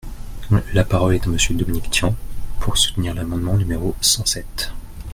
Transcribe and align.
La 0.73 0.83
parole 0.83 1.13
est 1.13 1.27
à 1.27 1.29
Monsieur 1.29 1.53
Dominique 1.53 1.91
Tian, 1.91 2.15
pour 2.59 2.75
soutenir 2.75 3.13
l’amendement 3.13 3.53
numéro 3.55 3.93
cent 4.01 4.25
sept. 4.25 4.71